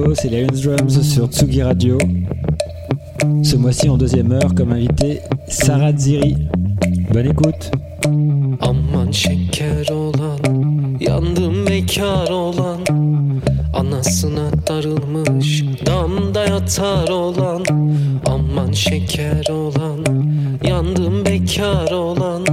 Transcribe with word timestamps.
Hello, 0.00 0.14
c'est 0.14 0.28
Lions 0.28 0.60
Drums 0.62 1.02
sur 1.02 1.26
Tsugi 1.26 1.60
Radio. 1.60 1.98
Ce 3.42 3.56
mois-ci 3.56 3.90
en 3.90 3.98
deuxième 3.98 4.30
heure 4.30 4.54
comme 4.54 4.70
invité 4.70 5.22
Sarah 5.48 5.92
Ziri. 5.96 6.36
Bonne 7.12 7.26
écoute. 7.26 7.72
Aman 8.60 9.10
şeker 9.10 9.90
olan 9.90 10.38
Yandım 11.00 11.66
bekar 11.66 12.30
olan 12.30 12.80
Anasına 13.74 14.50
darılmış 14.68 15.64
Damda 15.86 16.44
yatar 16.46 17.08
olan 17.08 17.64
Aman 18.26 18.72
şeker 18.72 19.48
olan 19.50 20.04
Yandım 20.64 21.24
bekar 21.24 21.90
olan 21.90 22.44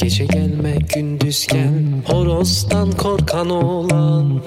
Gece 0.00 0.24
gelme 0.24 0.78
gündüz 0.94 1.46
gel 1.46 1.72
Horozdan 2.06 2.90
korkan 2.92 3.50
olan 3.50 4.40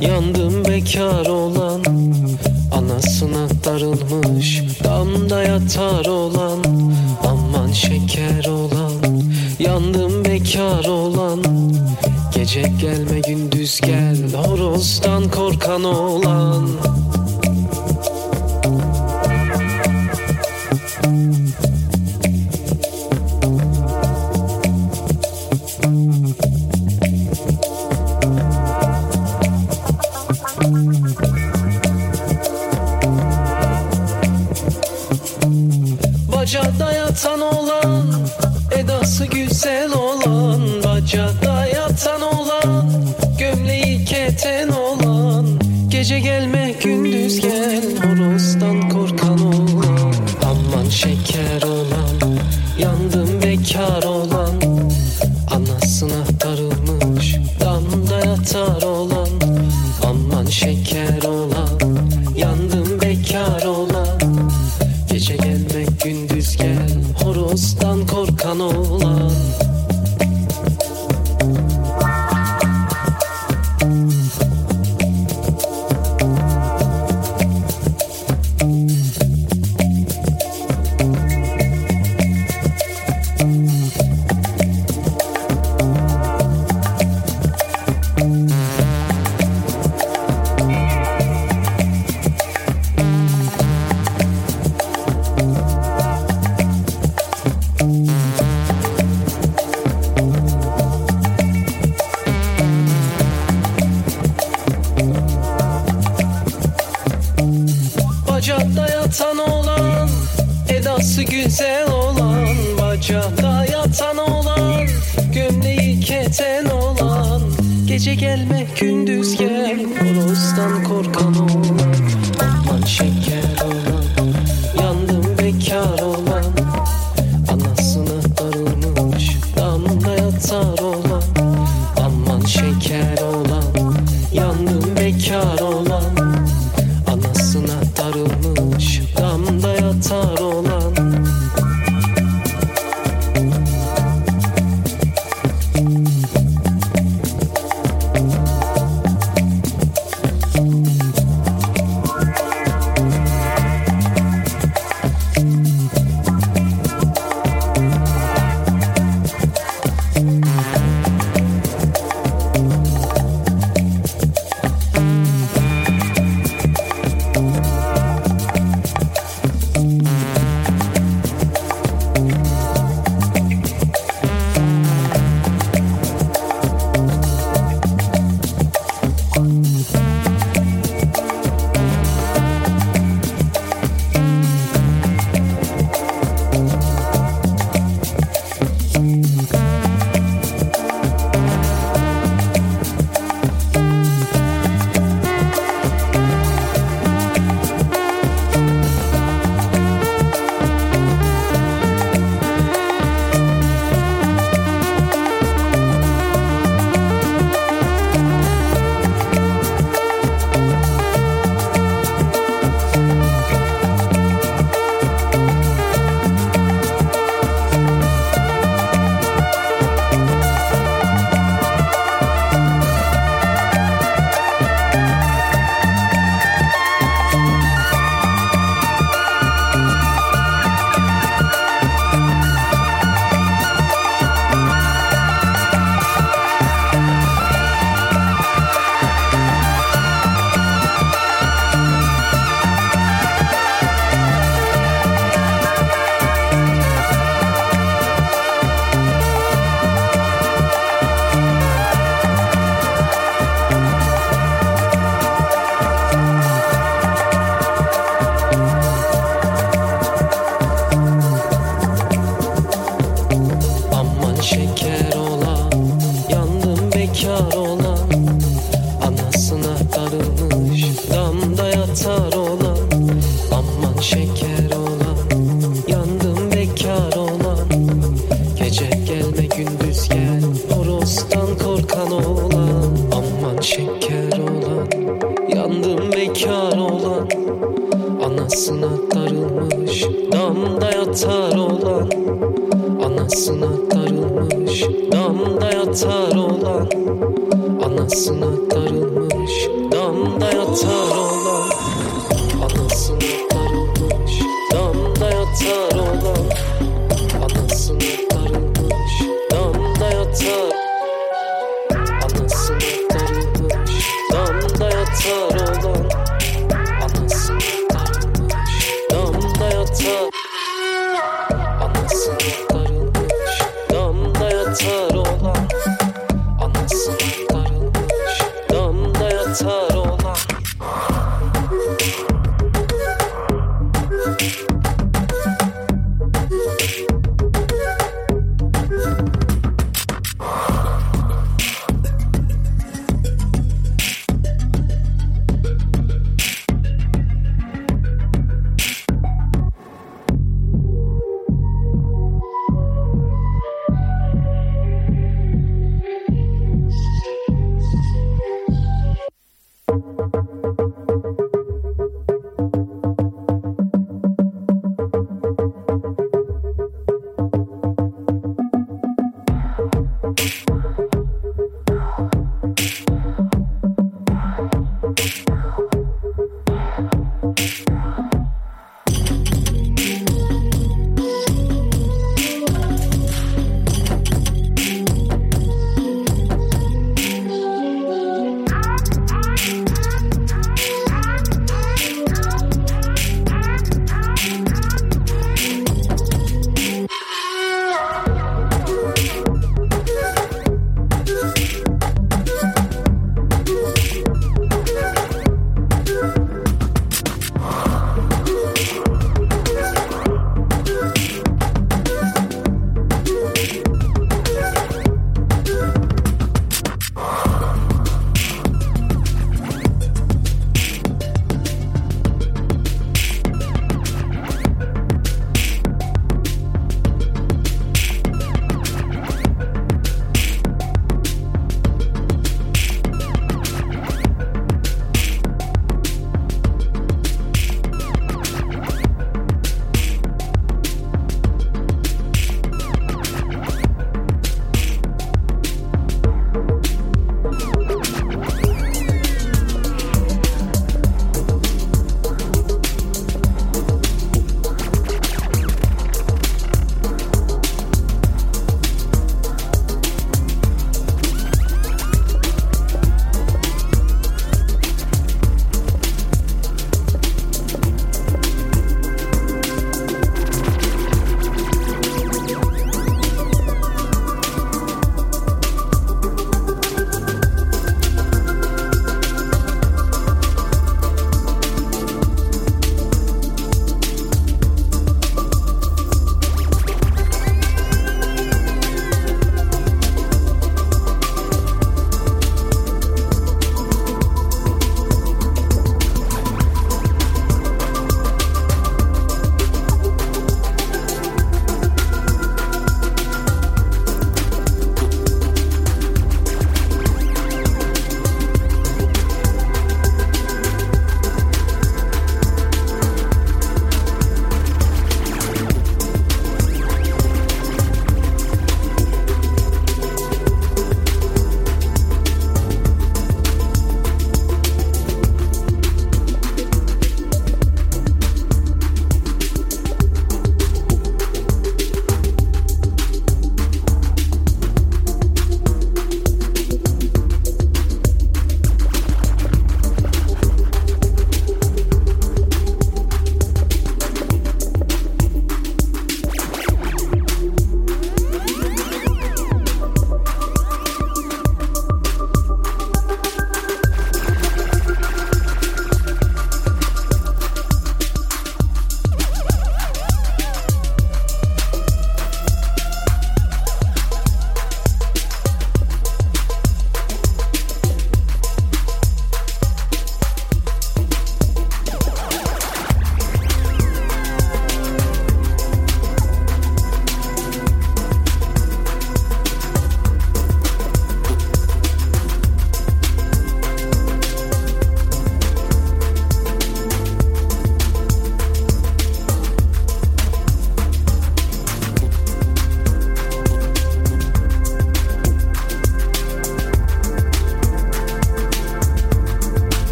Yandım 0.00 0.64
bekar 0.64 1.26
olan 1.26 1.84
Anasına 2.72 3.48
darılmış 3.64 4.62
Damda 4.84 5.42
yatar 5.42 6.06
olan 6.06 6.64
Aman 7.28 7.72
şeker 7.72 8.46
olan. 8.46 8.92
Yandım 9.58 10.24
bekar 10.24 10.84
olan 10.84 11.42
Gece 12.34 12.62
gelme 12.80 13.20
gündüz 13.20 13.80
gel 13.80 14.16
Horozdan 14.34 15.30
korkan 15.30 15.84
olan 15.84 16.68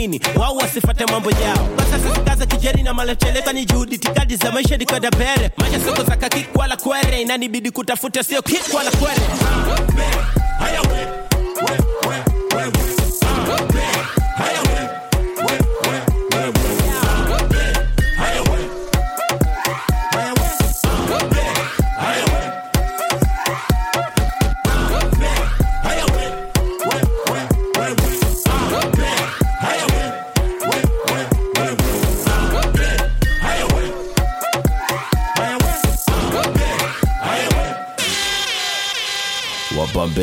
nini? 0.00 0.20
Wao 0.36 0.56
wasifate 0.56 1.06
mambo 1.06 1.30
yao. 1.30 1.68
Basa 1.76 2.14
sikaza 2.14 2.46
kijeri 2.46 2.82
na 2.82 2.94
malecheleka 2.94 3.52
ni 3.52 3.64
juhudi 3.64 3.98
tikadi 3.98 4.36
za 4.36 4.52
maisha 4.52 4.76
dikada 4.76 5.10
bere 5.10 5.50
maisha 5.56 5.80
soko 5.80 6.02
za 6.04 6.16
kakikwala 6.16 6.76
kwere 6.76 7.22
inanibidi 7.22 7.70
kutafuta 7.70 8.22
sio 8.24 8.42
kikwala 8.42 8.90
kwere 8.90 9.19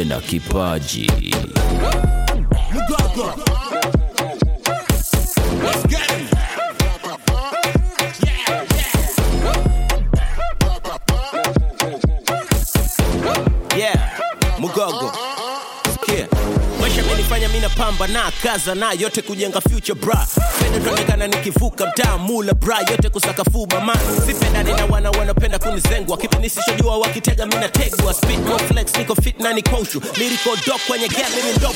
na 0.06 0.20
kipaji. 0.20 1.12
yeah 1.22 1.48
pamba 17.98 18.08
na 18.14 18.32
kaza 18.44 18.76
na 18.76 18.92
yote 18.94 19.22
kujenga 19.22 19.62
future 19.62 20.00
bra 20.00 20.28
pendo 20.60 20.80
tuonekana 20.80 21.28
nikivuka 21.28 21.86
mtaa 21.86 22.18
mula 22.18 22.54
bra 22.54 22.78
yote 22.80 23.10
kusaka 23.10 23.44
fuba 23.44 23.80
ma 23.82 23.96
sipendani 24.26 24.74
na 24.74 24.86
wana 24.86 25.12
wanapenda 25.12 25.60
kunizengwa. 25.60 26.18
Kipindi 26.18 26.50
sishojua 26.50 26.98
wakitega 26.98 27.46
mina 27.46 27.70
tegwa 27.70 28.14
speed 28.14 28.40
no 28.46 28.60
flex 28.60 28.98
niko 28.98 29.16
fit 29.16 29.40
na 29.40 29.54
nikoshu 29.54 30.00
dog 30.68 30.80
kwenye 30.88 31.08
game 31.08 31.30
mimi 31.36 31.58
ndo 31.58 31.70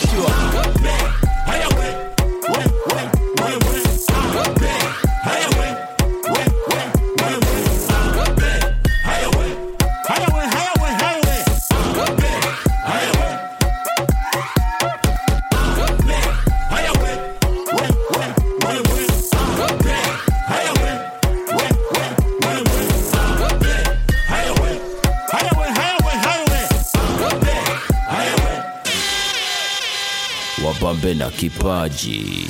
kipaji 31.42 32.48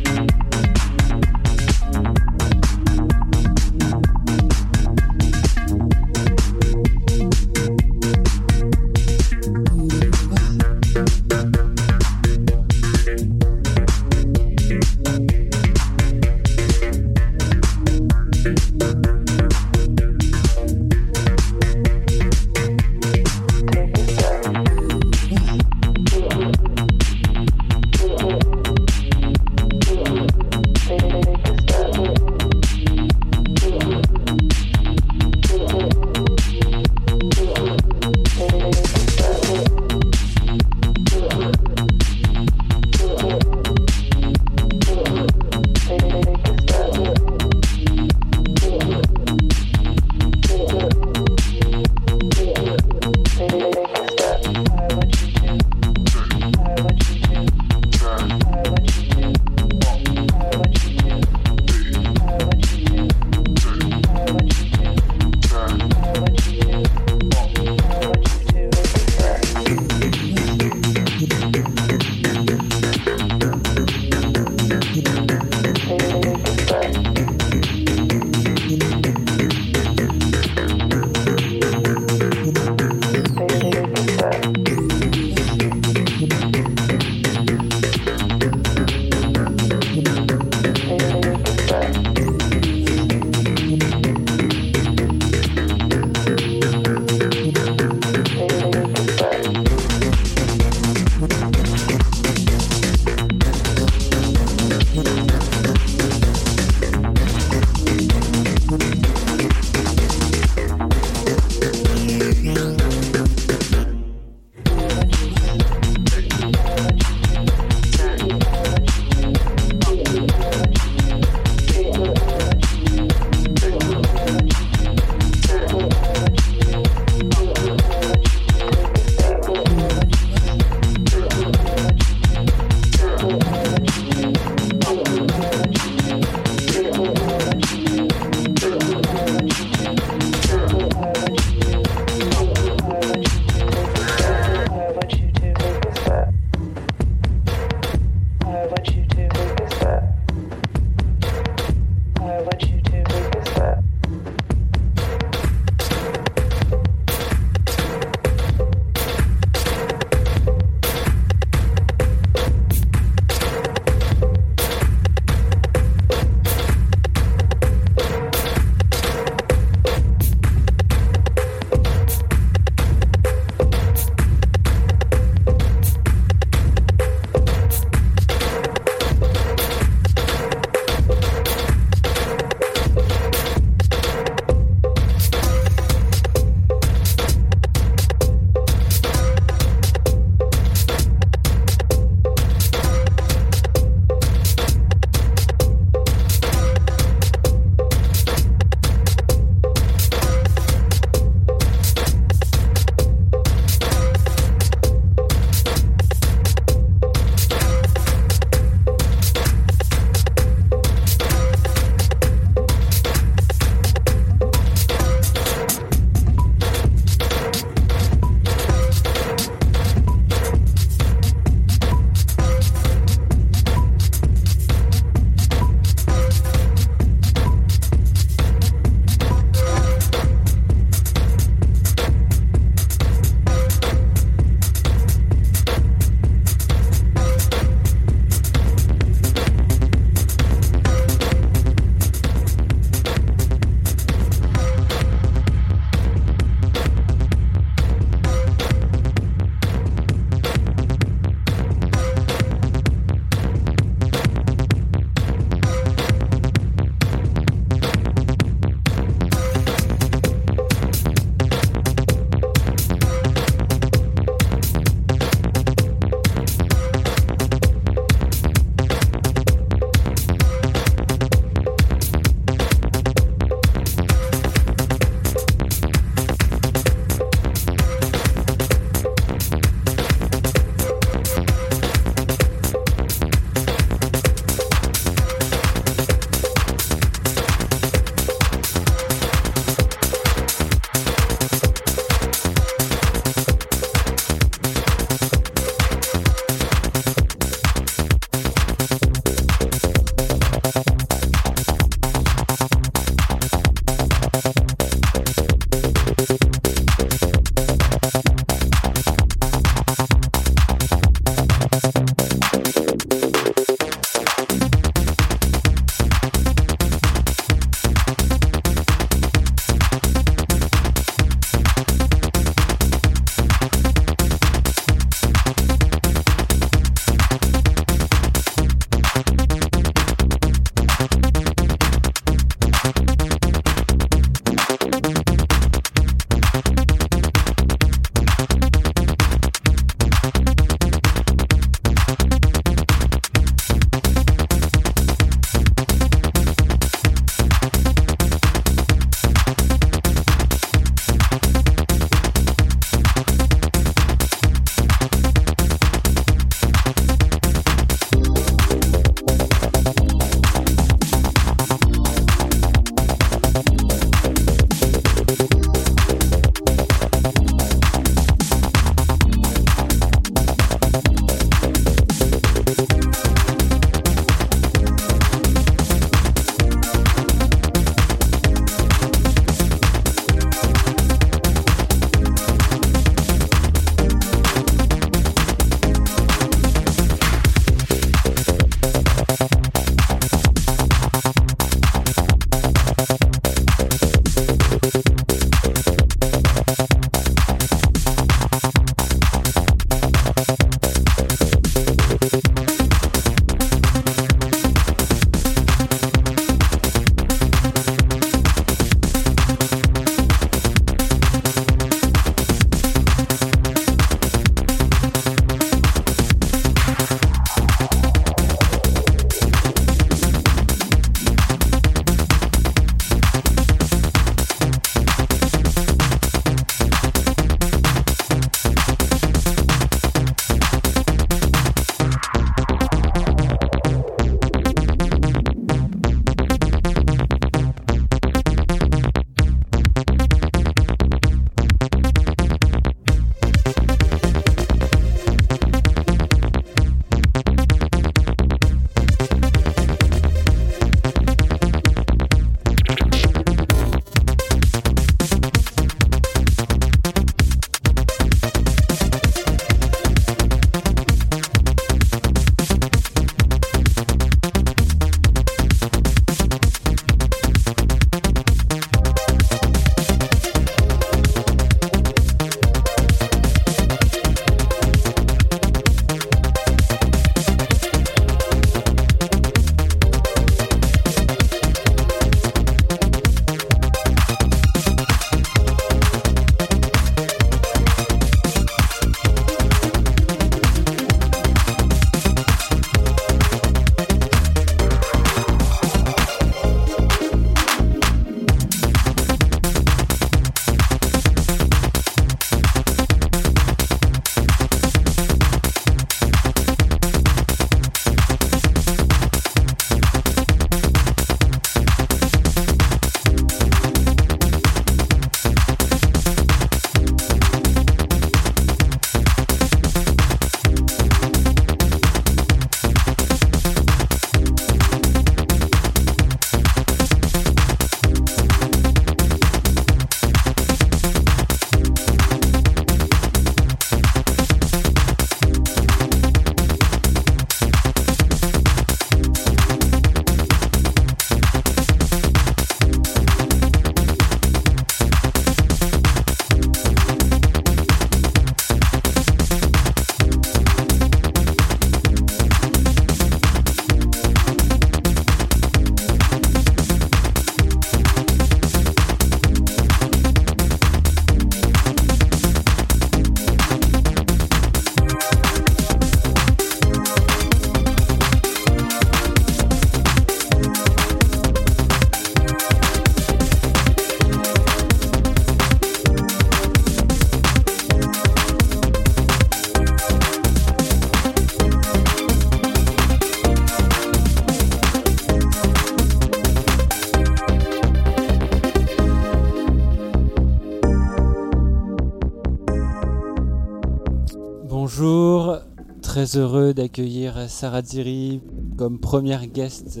très 596.16 596.38
heureux 596.38 596.72
d'accueillir 596.72 597.34
Sarah 597.46 597.82
Ziri 597.82 598.40
comme 598.78 598.98
première 598.98 599.44
guest 599.44 600.00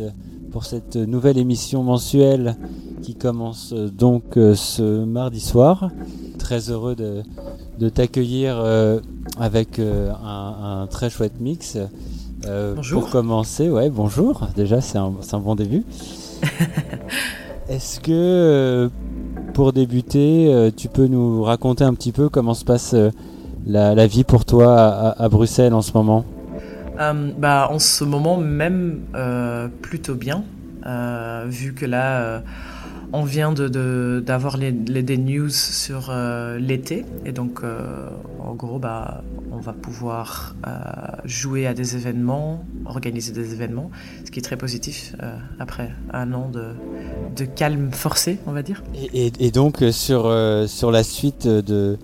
pour 0.50 0.64
cette 0.64 0.96
nouvelle 0.96 1.36
émission 1.36 1.82
mensuelle 1.82 2.56
qui 3.02 3.14
commence 3.14 3.74
donc 3.74 4.22
ce 4.32 5.04
mardi 5.04 5.40
soir. 5.40 5.90
Très 6.38 6.70
heureux 6.70 6.96
de, 6.96 7.22
de 7.78 7.88
t'accueillir 7.90 8.64
avec 9.38 9.78
un, 9.78 10.14
un, 10.24 10.86
très 10.86 11.10
chouette 11.10 11.38
mix. 11.38 11.76
bonjour. 12.42 13.02
Pour 13.02 13.10
commencer, 13.10 13.68
ouais, 13.68 13.90
bonjour. 13.90 14.48
Déjà, 14.56 14.80
c'est 14.80 14.96
un, 14.96 15.12
un, 15.32 15.38
bon 15.38 15.54
début. 15.54 15.84
Est-ce 17.68 18.00
que 18.00 18.90
pour 19.52 19.74
débuter, 19.74 20.70
tu 20.78 20.88
peux 20.88 21.08
nous 21.08 21.42
raconter 21.42 21.84
un 21.84 21.92
petit 21.92 22.12
peu 22.12 22.30
comment 22.30 22.54
se 22.54 22.64
passe 22.64 22.94
la, 23.66 23.94
la 23.94 24.06
vie 24.06 24.24
pour 24.24 24.44
toi 24.44 24.78
à, 24.78 25.22
à, 25.22 25.28
Bruxelles 25.28 25.74
en 25.74 25.82
ce 25.82 25.92
moment 25.92 26.24
euh, 26.98 27.30
bah, 27.36 27.68
En 27.70 27.78
ce 27.78 28.04
moment 28.04 28.36
même, 28.38 29.00
euh, 29.14 29.68
plutôt 29.82 30.14
bien, 30.14 30.44
euh, 30.86 31.44
vu 31.48 31.74
que 31.74 31.84
là, 31.84 32.42
on 33.12 33.24
vient 33.24 33.52
d'avoir 33.52 34.58
de, 34.58 34.70
de, 34.70 34.86
les, 34.86 34.94
les, 34.94 35.02
des 35.02 35.18
news 35.18 35.50
sur 35.50 36.12
l'été. 36.58 37.04
Et 37.24 37.32
donc, 37.32 37.62
en 38.40 38.54
gros, 38.54 38.78
bah, 38.78 39.22
on 39.52 39.58
va 39.58 39.72
pouvoir 39.72 40.54
jouer 41.24 41.66
à 41.66 41.74
des 41.74 41.96
événements, 41.96 42.64
organiser 42.84 43.32
des 43.32 43.52
événements, 43.52 43.90
ce 44.24 44.30
qui 44.30 44.38
est 44.38 44.42
très 44.42 44.56
positif 44.56 45.14
après 45.58 45.90
un 46.12 46.32
an 46.32 46.50
de, 46.52 46.68
de, 47.36 47.44
calme 47.44 47.90
forcé, 47.92 48.38
on 48.46 48.52
va 48.52 48.62
dire. 48.62 48.82
Et, 48.94 49.26
et, 49.26 49.32
et 49.40 49.50
donc, 49.50 49.82
sur, 49.90 50.32
sur 50.68 50.90
la 50.90 51.02
suite 51.02 51.48
de 51.48 51.98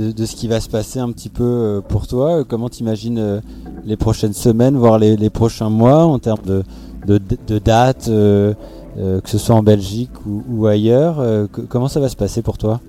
de, 0.00 0.26
ce 0.26 0.36
qui 0.36 0.48
va 0.48 0.60
se 0.60 0.68
passer 0.68 0.98
un 0.98 1.10
petit 1.12 1.28
peu 1.28 1.44
euh, 1.44 1.80
pour 1.80 2.06
toi. 2.06 2.44
Comment 2.44 2.68
t'imagines 2.68 3.18
euh, 3.18 3.40
les 3.84 3.96
prochaines 3.96 4.32
semaines, 4.32 4.76
voire 4.76 4.98
les, 4.98 5.30
prochains 5.30 5.70
mois 5.70 6.04
en 6.04 6.18
termes 6.18 6.42
de, 6.44 6.62
de, 7.06 7.58
dates, 7.58 8.08
euh, 8.08 8.54
euh, 8.98 9.20
que 9.20 9.28
ce 9.28 9.38
soit 9.38 9.54
en 9.54 9.62
Belgique 9.62 10.10
ou, 10.26 10.66
ailleurs 10.66 11.24
Comment 11.68 11.88
ça 11.88 12.00
va 12.00 12.08
se 12.08 12.16
passer 12.16 12.42
pour 12.42 12.58
toi? 12.58 12.80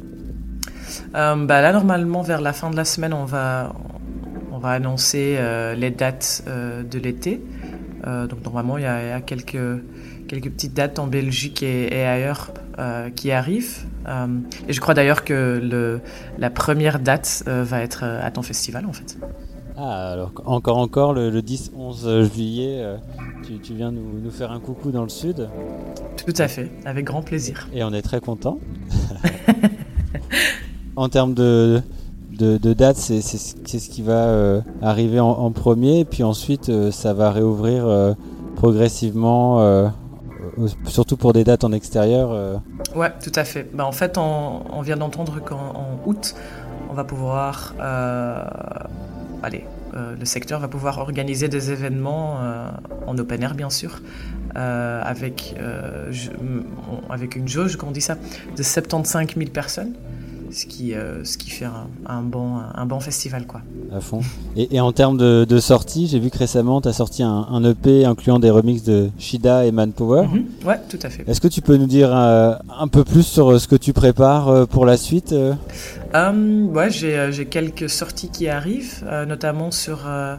Bah 1.13 1.61
Là, 1.61 1.73
normalement, 1.73 2.21
vers 2.21 2.41
la 2.41 2.53
fin 2.53 2.69
de 2.69 2.75
la 2.75 2.85
semaine, 2.85 3.13
on 3.13 3.25
va, 3.25 3.73
on 4.51 4.57
va 4.57 4.69
annoncer 4.69 5.37
les 5.77 5.91
dates 5.91 6.43
de 6.47 6.99
l'été. 6.99 7.41
donc 8.05 8.43
normalement, 8.43 8.77
il 8.77 8.83
y, 8.83 8.87
a, 8.87 9.21
quelques, 9.21 9.81
quelques 10.27 10.49
petites 10.51 10.73
dates 10.73 10.99
en 10.99 11.07
Belgique 11.07 11.63
et 11.63 12.05
ailleurs 12.05 12.51
qui 13.15 13.31
arrivent. 13.31 13.85
Euh, 14.07 14.27
et 14.67 14.73
je 14.73 14.81
crois 14.81 14.93
d'ailleurs 14.93 15.23
que 15.23 15.59
le, 15.61 16.01
la 16.37 16.49
première 16.49 16.99
date 16.99 17.43
euh, 17.47 17.63
va 17.63 17.81
être 17.81 18.03
à 18.03 18.31
ton 18.31 18.41
festival 18.41 18.85
en 18.85 18.93
fait. 18.93 19.17
Ah, 19.77 20.11
alors 20.11 20.31
encore, 20.45 20.77
encore, 20.77 21.13
le, 21.13 21.29
le 21.29 21.41
10-11 21.41 22.31
juillet, 22.33 22.77
euh, 22.79 22.97
tu, 23.43 23.57
tu, 23.59 23.73
viens 23.73 23.91
nous, 23.91 24.19
nous, 24.21 24.31
faire 24.31 24.51
un 24.51 24.59
coucou 24.59 24.91
dans 24.91 25.03
le 25.03 25.09
sud. 25.09 25.47
Tout 26.23 26.33
à 26.37 26.47
fait, 26.47 26.71
avec 26.85 27.05
grand 27.05 27.21
plaisir. 27.21 27.67
Et 27.73 27.83
on 27.83 27.93
est 27.93 28.01
très 28.01 28.19
content. 28.19 28.59
en 30.95 31.09
termes 31.09 31.33
de, 31.33 31.81
de, 32.37 32.57
de 32.57 32.73
date, 32.73 32.97
c'est 32.97 33.21
ce 33.21 33.89
qui 33.89 34.01
va 34.01 34.25
euh, 34.25 34.61
arriver 34.81 35.19
en, 35.19 35.29
en, 35.29 35.51
premier, 35.51 36.05
puis 36.05 36.23
ensuite, 36.23 36.69
euh, 36.69 36.91
ça 36.91 37.13
va 37.13 37.31
réouvrir 37.31 38.15
progressivement 38.55 39.91
surtout 40.85 41.17
pour 41.17 41.33
des 41.33 41.43
dates 41.43 41.63
en 41.63 41.71
extérieur. 41.71 42.31
Euh... 42.31 42.57
Ouais, 42.95 43.11
tout 43.21 43.31
à 43.35 43.43
fait. 43.43 43.69
Bah, 43.73 43.85
en 43.85 43.91
fait, 43.91 44.17
on, 44.17 44.81
vient 44.81 44.97
d'entendre 44.97 45.39
qu'en 45.43 45.99
août, 46.05 46.35
on 46.89 46.93
va 46.93 47.03
pouvoir, 47.03 47.73
euh, 47.79 48.43
allez, 49.43 49.65
euh, 49.93 50.15
le 50.17 50.25
secteur 50.25 50.59
va 50.59 50.67
pouvoir 50.67 50.99
organiser 50.99 51.49
des 51.49 51.71
événements 51.71 52.37
euh, 52.41 52.69
en 53.07 53.17
open 53.17 53.43
air, 53.43 53.55
bien 53.55 53.69
sûr, 53.69 54.01
euh, 54.55 55.01
avec, 55.03 55.55
avec 57.09 57.35
une 57.35 57.47
jauge, 57.47 57.75
qu'on 57.75 57.91
dit 57.91 58.01
ça, 58.01 58.17
de 58.55 58.63
75 58.63 59.35
000 59.35 59.49
personnes 59.51 59.93
ce 60.51 60.65
qui, 60.65 60.93
euh, 60.93 61.23
ce 61.23 61.37
qui 61.37 61.49
fait 61.49 61.65
un, 61.65 61.87
un, 62.05 62.21
bon, 62.21 62.57
un 62.73 62.85
bon 62.85 62.99
festival. 62.99 63.45
Quoi. 63.45 63.61
À 63.95 64.01
fond. 64.01 64.21
Et, 64.55 64.75
et 64.75 64.79
en 64.79 64.91
termes 64.91 65.17
de, 65.17 65.45
de 65.47 65.59
sortie, 65.59 66.07
j'ai 66.07 66.19
vu 66.19 66.29
que 66.29 66.37
récemment 66.37 66.81
tu 66.81 66.87
as 66.89 66.93
sorti 66.93 67.23
un, 67.23 67.47
un, 67.49 67.63
EP 67.63 68.05
incluant 68.05 68.39
des 68.39 68.49
remixes 68.49 68.83
de 68.83 69.09
Shida 69.17 69.65
et 69.65 69.71
Manpower. 69.71 70.27
Mm 70.27 70.33
-hmm. 70.35 70.67
Ouais, 70.67 70.79
tout 70.89 70.99
à 71.03 71.09
fait. 71.09 71.23
Est-ce 71.27 71.41
que 71.41 71.47
tu 71.47 71.61
peux 71.61 71.77
nous 71.77 71.87
dire 71.87 72.09
euh, 72.13 72.53
un 72.79 72.87
peu 72.87 73.03
plus 73.03 73.23
sur 73.25 73.59
ce 73.59 73.67
que 73.67 73.77
tu 73.77 73.93
prépares 73.93 74.47
euh, 74.49 74.65
pour 74.65 74.85
la 74.85 74.97
suite 74.97 75.33
um, 76.13 76.69
Ouais, 76.75 76.89
j'ai 76.89 77.45
quelques 77.45 77.89
sorties 77.89 78.29
qui 78.29 78.47
arrivent, 78.47 79.03
euh, 79.05 79.25
notamment 79.25 79.71
sur 79.71 79.99
euh, 80.07 80.35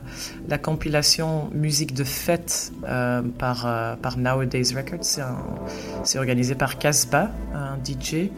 la 0.48 0.58
compilation 0.58 1.48
musique 1.52 1.94
de 1.94 2.04
fête 2.04 2.72
euh, 2.88 3.22
par, 3.38 3.96
par 4.02 4.18
Nowadays 4.18 4.74
Records. 4.74 5.20
C'est 6.04 6.18
organisé 6.18 6.54
par 6.54 6.78
Casbah, 6.78 7.30
un 7.54 7.76
DJ 7.84 8.30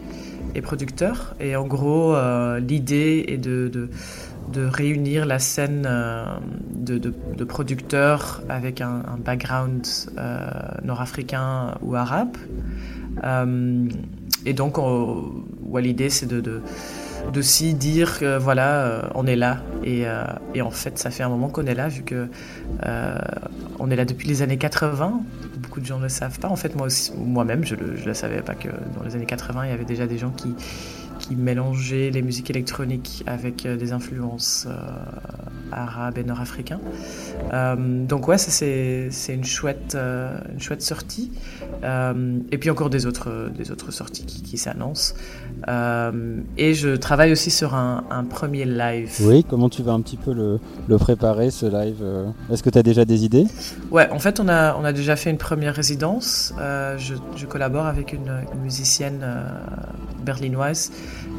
et 0.54 0.60
producteur. 0.60 1.34
Et 1.40 1.56
en 1.56 1.66
gros, 1.66 2.14
euh, 2.14 2.60
l'idée 2.60 3.24
est 3.28 3.38
de, 3.38 3.70
de, 4.52 4.66
réunir 4.66 5.26
la 5.26 5.38
scène 5.38 5.84
euh, 5.86 6.24
de, 6.74 7.44
producteurs 7.44 8.42
avec 8.48 8.80
un, 8.80 9.02
un 9.06 9.16
background 9.18 9.86
euh, 10.18 10.46
nord-africain 10.82 11.74
ou 11.82 11.94
arabe. 11.94 12.36
Et 14.46 14.52
donc, 14.52 14.76
ouais, 14.78 15.80
l'idée, 15.82 16.10
c'est 16.10 16.26
de, 16.26 16.60
d'aussi 17.32 17.74
dire 17.74 18.18
que 18.18 18.36
voilà, 18.36 19.10
on 19.14 19.26
est 19.26 19.36
là. 19.36 19.62
Et, 19.84 20.04
et, 20.54 20.62
en 20.62 20.70
fait, 20.70 20.98
ça 20.98 21.10
fait 21.10 21.22
un 21.22 21.28
moment 21.28 21.48
qu'on 21.48 21.64
est 21.66 21.74
là, 21.74 21.88
vu 21.88 22.02
que 22.02 22.28
on 23.78 23.90
est 23.90 23.96
là 23.96 24.04
depuis 24.04 24.28
les 24.28 24.42
années 24.42 24.58
80 24.58 25.22
beaucoup 25.74 25.80
de 25.80 25.86
gens 25.86 25.98
ne 25.98 26.04
le 26.04 26.08
savent 26.08 26.38
pas. 26.38 26.46
En 26.48 26.54
fait, 26.54 26.76
moi 26.76 26.86
aussi, 26.86 27.12
moi-même, 27.16 27.64
je 27.64 27.74
ne 27.74 27.80
le, 28.06 28.14
savais 28.14 28.42
pas 28.42 28.54
que 28.54 28.68
dans 28.68 29.02
les 29.04 29.16
années 29.16 29.26
80, 29.26 29.64
il 29.64 29.70
y 29.70 29.72
avait 29.72 29.84
déjà 29.84 30.06
des 30.06 30.18
gens 30.18 30.30
qui, 30.30 30.54
qui 31.18 31.34
mélangeaient 31.34 32.10
les 32.10 32.22
musiques 32.22 32.48
électroniques 32.48 33.24
avec 33.26 33.66
des 33.66 33.92
influences 33.92 34.68
euh, 34.68 34.76
arabes 35.72 36.18
et 36.18 36.22
nord-africains. 36.22 36.78
Euh, 37.52 38.06
donc 38.06 38.28
ouais, 38.28 38.38
ça 38.38 38.52
c'est 38.52 39.34
une 39.34 39.44
chouette, 39.44 39.96
euh, 39.96 40.38
une 40.52 40.60
chouette 40.60 40.82
sortie. 40.82 41.32
Euh, 41.82 42.38
et 42.50 42.58
puis 42.58 42.70
encore 42.70 42.90
des 42.90 43.06
autres, 43.06 43.50
des 43.56 43.70
autres 43.70 43.92
sorties 43.92 44.24
qui, 44.24 44.42
qui 44.42 44.58
s'annoncent. 44.58 45.14
Euh, 45.68 46.40
et 46.56 46.74
je 46.74 46.96
travaille 46.96 47.32
aussi 47.32 47.50
sur 47.50 47.74
un, 47.74 48.04
un, 48.10 48.24
premier 48.24 48.64
live. 48.64 49.10
Oui, 49.20 49.44
comment 49.48 49.68
tu 49.68 49.82
vas 49.82 49.92
un 49.92 50.00
petit 50.00 50.16
peu 50.16 50.32
le, 50.32 50.58
le 50.88 50.98
préparer 50.98 51.50
ce 51.50 51.66
live 51.66 52.02
Est-ce 52.50 52.62
que 52.62 52.70
tu 52.70 52.78
as 52.78 52.82
déjà 52.82 53.04
des 53.04 53.24
idées? 53.24 53.46
Ouais, 53.90 54.08
en 54.10 54.18
fait 54.18 54.40
on 54.40 54.48
a, 54.48 54.76
on 54.76 54.84
a 54.84 54.92
déjà 54.92 55.16
fait 55.16 55.30
une 55.30 55.38
première 55.38 55.74
résidence. 55.74 56.54
Je, 56.58 57.14
je, 57.36 57.46
collabore 57.46 57.86
avec 57.86 58.12
une, 58.12 58.32
une 58.52 58.60
musicienne 58.60 59.24
berlinoise 60.24 60.90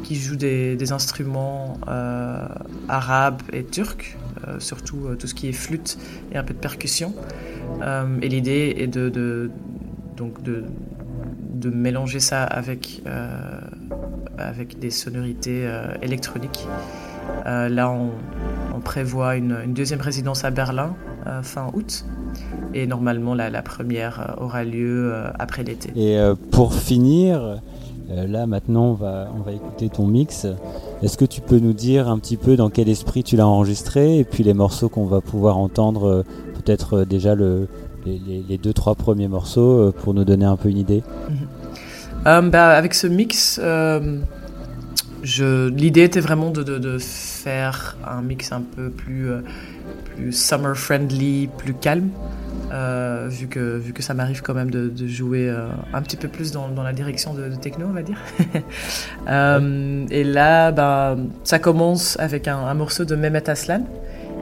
qui 0.03 0.15
joue 0.15 0.35
des, 0.35 0.75
des 0.75 0.91
instruments 0.91 1.77
euh, 1.87 2.47
arabes 2.87 3.41
et 3.51 3.63
turcs, 3.63 4.17
euh, 4.47 4.59
surtout 4.59 5.07
euh, 5.07 5.15
tout 5.15 5.27
ce 5.27 5.33
qui 5.33 5.49
est 5.49 5.53
flûte 5.53 5.97
et 6.31 6.37
un 6.37 6.43
peu 6.43 6.53
de 6.53 6.59
percussion. 6.59 7.13
et 8.21 8.29
l'idée 8.29 8.75
est 8.77 8.87
de, 8.87 9.09
de, 9.09 9.51
donc 10.15 10.41
de, 10.43 10.65
de 11.53 11.69
mélanger 11.69 12.19
ça 12.19 12.43
avec, 12.43 13.01
avec 14.37 14.79
des 14.79 14.91
sonorités 14.91 15.69
électroniques. 16.01 16.67
là, 17.45 17.91
on, 17.91 18.79
prévoit 18.79 19.35
une, 19.35 19.73
deuxième 19.73 20.01
résidence 20.01 20.45
à 20.45 20.51
Berlin 20.51 20.95
fin 21.41 21.71
août. 21.73 22.05
Et 22.73 22.85
normalement, 22.87 23.33
la, 23.33 23.49
la 23.49 23.61
première 23.61 24.35
aura 24.39 24.63
lieu 24.63 25.13
après 25.39 25.63
l'été. 25.63 25.91
Et 25.95 26.19
pour 26.51 26.73
finir, 26.73 27.59
euh, 28.11 28.27
là 28.27 28.45
maintenant 28.45 28.89
on 28.89 28.93
va, 28.93 29.27
on 29.35 29.41
va 29.41 29.51
écouter 29.51 29.89
ton 29.89 30.05
mix. 30.05 30.45
Est-ce 31.01 31.17
que 31.17 31.25
tu 31.25 31.41
peux 31.41 31.59
nous 31.59 31.73
dire 31.73 32.07
un 32.07 32.19
petit 32.19 32.37
peu 32.37 32.55
dans 32.55 32.69
quel 32.69 32.87
esprit 32.89 33.23
tu 33.23 33.35
l'as 33.35 33.47
enregistré 33.47 34.19
et 34.19 34.23
puis 34.23 34.43
les 34.43 34.53
morceaux 34.53 34.89
qu'on 34.89 35.05
va 35.05 35.21
pouvoir 35.21 35.57
entendre, 35.57 36.07
euh, 36.07 36.23
peut-être 36.53 36.97
euh, 36.99 37.05
déjà 37.05 37.35
le, 37.35 37.67
les, 38.05 38.43
les, 38.47 38.57
deux 38.57 38.73
trois 38.73 38.95
premiers 38.95 39.27
morceaux 39.27 39.91
pour 39.91 40.13
nous 40.13 40.23
donner 40.23 40.45
un 40.45 40.57
peu 40.57 40.69
une 40.69 40.77
idée 40.77 41.03
-hmm. 41.03 42.39
um, 42.39 42.49
bah, 42.49 42.69
Avec 42.69 42.93
ce 42.93 43.07
mix, 43.07 43.59
euh, 43.63 44.19
l'idée 45.69 46.03
était 46.03 46.19
vraiment 46.19 46.51
de, 46.51 46.63
de, 46.63 46.77
de, 46.77 46.97
faire 46.97 47.97
un 48.07 48.21
mix 48.21 48.51
un 48.51 48.61
peu 48.61 48.89
plus, 48.89 49.29
euh, 49.29 49.41
plus 50.15 50.31
summer 50.31 50.75
friendly, 50.75 51.49
plus 51.57 51.73
calme. 51.73 52.09
Euh, 52.71 53.27
vu, 53.29 53.47
que, 53.47 53.77
vu 53.77 53.93
que 53.93 54.01
ça 54.01 54.13
m'arrive 54.15 54.41
quand 54.41 54.55
même 54.55 54.71
de, 54.71 54.89
de 54.89 55.07
jouer 55.07 55.47
euh, 55.47 55.67
un 55.93 56.01
petit 56.01 56.17
peu 56.17 56.27
plus 56.27 56.51
dans, 56.51 56.67
dans 56.69 56.81
la 56.81 56.93
direction 56.93 57.33
de, 57.33 57.47
de, 57.47 57.55
techno, 57.55 57.85
on 57.87 57.93
va 57.93 58.01
dire. 58.01 58.17
euh, 59.29 60.05
et 60.09 60.23
là, 60.23 60.71
bah, 60.71 61.15
ça 61.43 61.59
commence 61.59 62.17
avec 62.19 62.47
un, 62.47 62.57
un, 62.57 62.73
morceau 62.73 63.05
de 63.05 63.15
Mehmet 63.15 63.49
Aslan, 63.49 63.83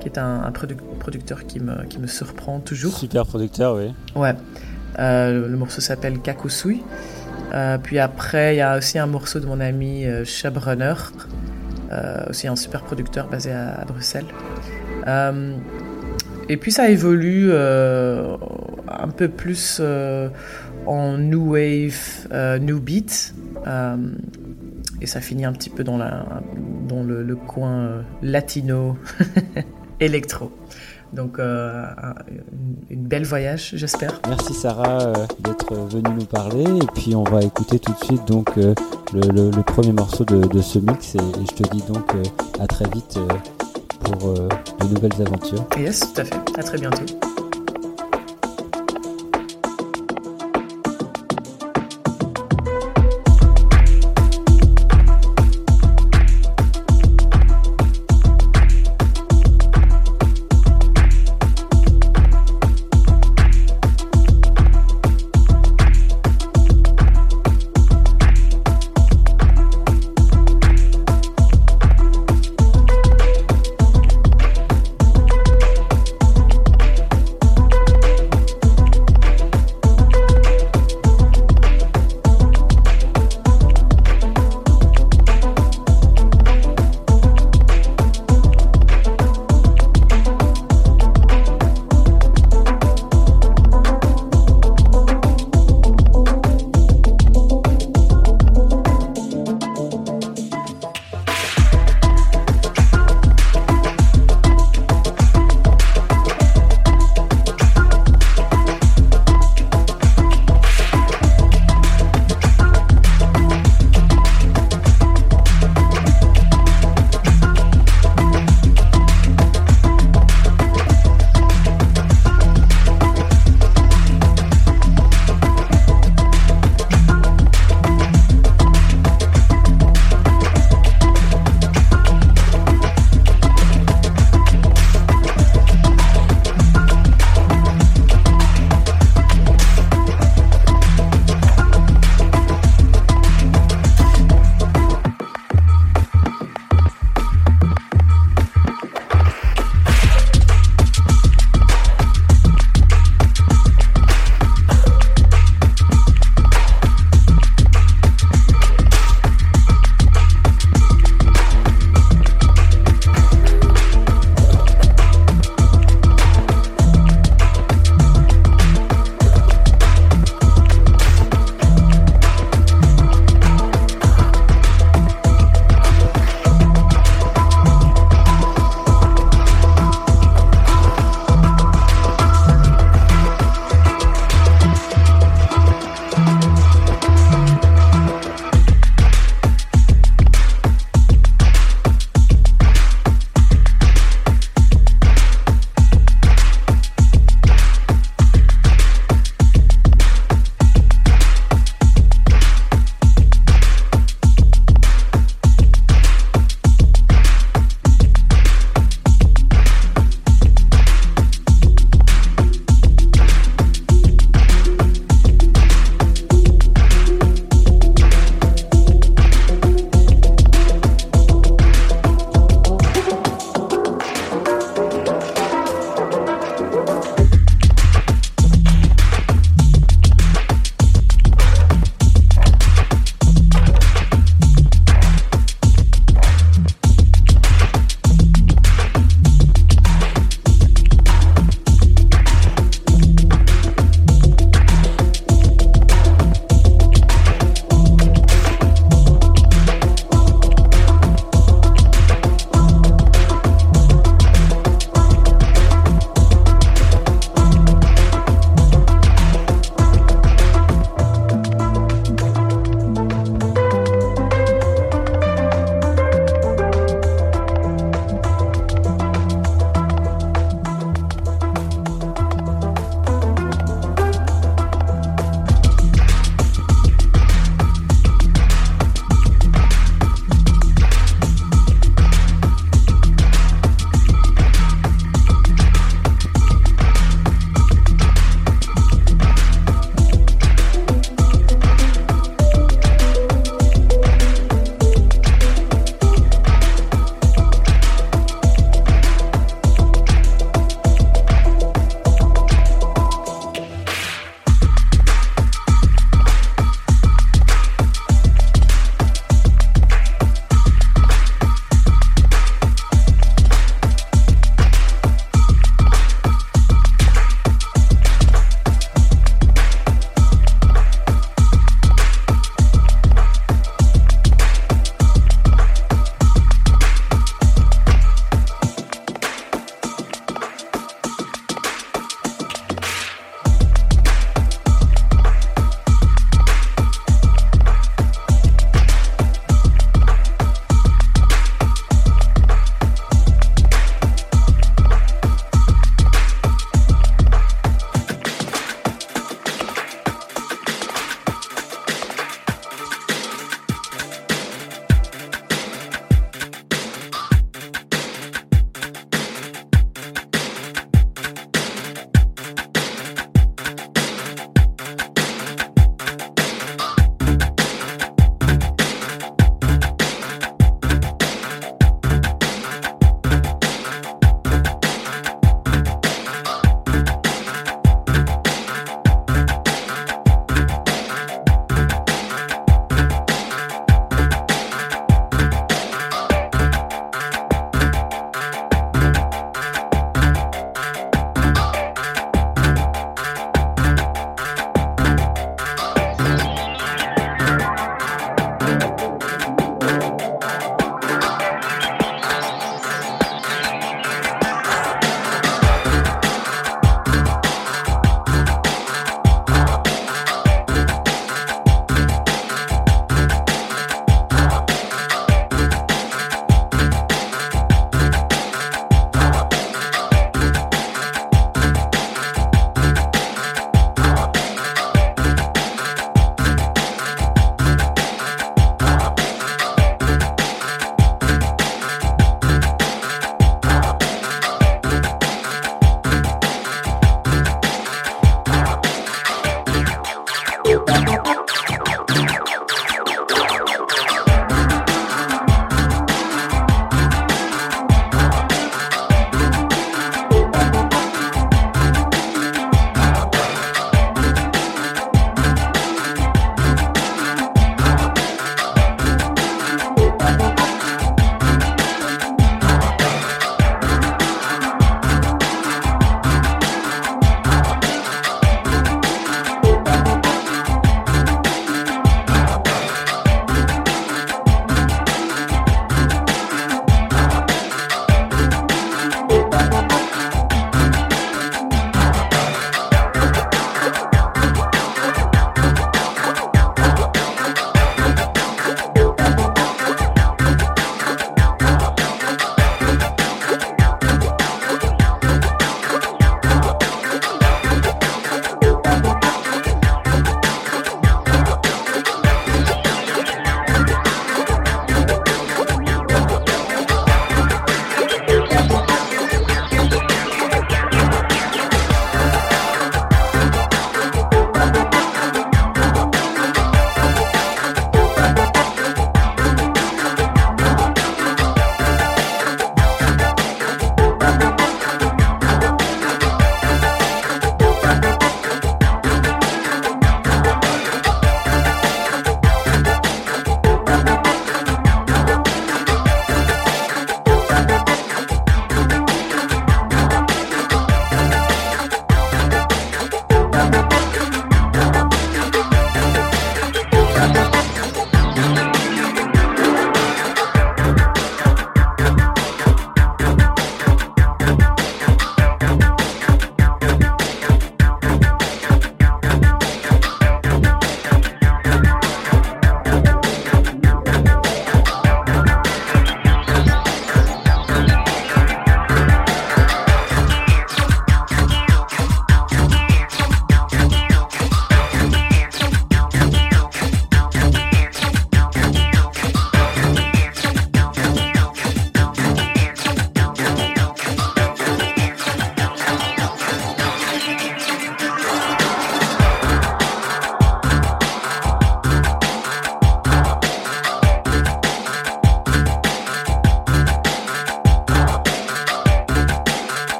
qui 0.00 0.08
est 0.08 0.18
un, 0.18 0.42
un 0.44 0.50
produc 0.52 0.78
producteur 0.98 1.46
qui 1.46 1.60
me, 1.60 1.84
qui 1.84 1.98
me 1.98 2.06
surprend 2.06 2.60
toujours. 2.60 2.96
Super 2.96 3.26
producteur, 3.26 3.76
oui. 3.76 3.92
Ouais. 4.14 4.34
Euh, 4.98 5.42
le, 5.42 5.48
le, 5.48 5.56
morceau 5.56 5.80
s'appelle 5.80 6.18
Kakusui. 6.20 6.82
Euh, 7.54 7.78
puis 7.78 7.98
après, 7.98 8.54
il 8.54 8.58
y 8.58 8.62
a 8.62 8.76
aussi 8.76 8.98
un 8.98 9.06
morceau 9.06 9.40
de 9.40 9.46
mon 9.46 9.60
ami 9.60 10.04
euh, 10.04 10.24
Shabrunner, 10.24 10.94
aussi 12.28 12.46
un 12.48 12.56
super 12.56 12.82
producteur 12.82 13.28
basé 13.28 13.50
à, 13.52 13.80
à 13.80 13.84
Bruxelles. 13.84 14.26
Et 16.50 16.56
puis 16.56 16.72
ça 16.72 16.88
évolue 16.88 17.48
euh, 17.50 18.36
un 18.88 19.08
peu 19.08 19.28
plus 19.28 19.78
euh, 19.80 20.28
en 20.86 21.18
new 21.18 21.52
wave, 21.52 22.26
euh, 22.32 22.58
new 22.58 22.80
beat. 22.80 23.34
euh, 23.66 23.96
et 25.00 25.06
ça 25.06 25.20
finit 25.20 25.44
un 25.44 25.52
petit 25.52 25.70
peu 25.70 25.84
dans, 25.84 25.96
la, 25.96 26.26
dans 26.88 27.04
le, 27.04 27.22
le 27.22 27.36
coin 27.36 27.70
euh, 27.78 28.02
latino 28.22 28.96
électro. 30.00 30.50
Donc 31.12 31.38
euh, 31.38 31.84
un- 32.02 32.14
une, 32.90 33.02
belle 33.04 33.24
voyage, 33.24 33.70
j'espère. 33.74 34.20
Merci 34.28 34.52
Sarah 34.52 35.00
euh, 35.00 35.14
d'être 35.40 35.74
venue 35.74 36.14
nous 36.18 36.26
parler 36.26 36.64
et 36.64 36.86
puis 36.94 37.14
on 37.14 37.24
va 37.24 37.40
écouter 37.42 37.78
tout 37.78 37.92
de 37.92 38.04
suite 38.04 38.24
donc 38.26 38.50
euh, 38.58 38.74
le, 39.14 39.20
le- 39.30 39.50
le 39.50 39.62
premier 39.62 39.92
morceau 39.92 40.24
de, 40.24 40.40
de 40.46 40.60
ce 40.60 40.78
mix 40.78 41.14
et, 41.14 41.18
et 41.18 41.46
je 41.50 41.62
te 41.62 41.68
dis 41.70 41.82
donc 41.88 42.12
à 42.60 42.66
très 42.66 42.84
vite 42.90 43.18
pour 44.00 44.34
de 44.34 44.94
nouvelles 44.94 45.26
aventures. 45.26 45.64
Yes, 45.78 46.00
tout 46.00 46.20
à 46.20 46.24
fait. 46.24 46.36
À 46.58 46.62
très 46.62 46.78
bientôt. 46.78 47.04